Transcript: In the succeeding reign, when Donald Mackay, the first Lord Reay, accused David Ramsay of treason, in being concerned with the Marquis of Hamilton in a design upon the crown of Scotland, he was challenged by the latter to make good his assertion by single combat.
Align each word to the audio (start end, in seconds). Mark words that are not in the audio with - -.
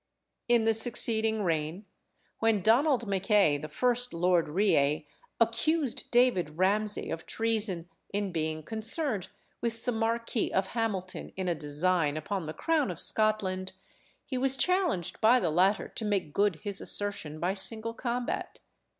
In 0.47 0.65
the 0.65 0.73
succeeding 0.73 1.43
reign, 1.43 1.85
when 2.39 2.63
Donald 2.63 3.05
Mackay, 3.07 3.59
the 3.59 3.69
first 3.69 4.15
Lord 4.15 4.49
Reay, 4.49 5.05
accused 5.39 6.09
David 6.09 6.57
Ramsay 6.57 7.11
of 7.11 7.27
treason, 7.27 7.87
in 8.11 8.31
being 8.31 8.63
concerned 8.63 9.27
with 9.61 9.85
the 9.85 9.91
Marquis 9.91 10.51
of 10.51 10.69
Hamilton 10.69 11.31
in 11.35 11.47
a 11.47 11.53
design 11.53 12.17
upon 12.17 12.47
the 12.47 12.53
crown 12.55 12.89
of 12.89 12.99
Scotland, 12.99 13.73
he 14.25 14.39
was 14.39 14.57
challenged 14.57 15.21
by 15.21 15.39
the 15.39 15.51
latter 15.51 15.87
to 15.89 16.03
make 16.03 16.33
good 16.33 16.55
his 16.63 16.81
assertion 16.81 17.39
by 17.39 17.53
single 17.53 17.93
combat. 17.93 18.59